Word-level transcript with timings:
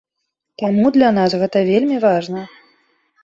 Таму 0.61 0.85
для 0.95 1.09
нас 1.17 1.31
гэта 1.41 1.57
вельмі 1.69 1.97
важна! 2.07 2.41